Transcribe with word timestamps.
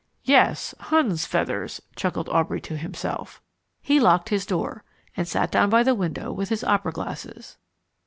"Yes, 0.23 0.73
Hun's 0.79 1.27
feathers," 1.27 1.79
chuckled 1.95 2.27
Aubrey 2.29 2.59
to 2.61 2.75
himself. 2.75 3.39
He 3.83 3.99
locked 3.99 4.29
his 4.29 4.47
door, 4.47 4.83
and 5.15 5.27
sat 5.27 5.51
down 5.51 5.69
by 5.69 5.83
the 5.83 5.93
window 5.93 6.31
with 6.31 6.49
his 6.49 6.63
opera 6.63 6.91
glasses. 6.91 7.55